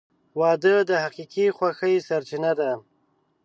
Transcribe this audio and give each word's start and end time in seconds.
•واده 0.39 0.75
د 0.89 0.91
حقیقي 1.03 1.47
خوښۍ 1.57 1.95
سرچینه 2.07 2.51
ده. 2.59 2.71